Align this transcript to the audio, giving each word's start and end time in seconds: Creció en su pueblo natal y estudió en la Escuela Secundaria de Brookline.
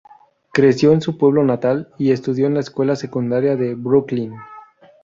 Creció 0.51 0.93
en 0.93 1.01
su 1.01 1.19
pueblo 1.19 1.43
natal 1.43 1.89
y 1.99 2.09
estudió 2.11 2.47
en 2.47 2.55
la 2.55 2.59
Escuela 2.61 2.95
Secundaria 2.95 3.55
de 3.55 3.75
Brookline. 3.75 4.35